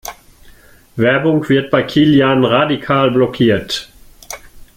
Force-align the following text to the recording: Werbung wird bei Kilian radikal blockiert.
Werbung 0.95 1.47
wird 1.47 1.69
bei 1.69 1.83
Kilian 1.83 2.43
radikal 2.43 3.11
blockiert. 3.11 3.87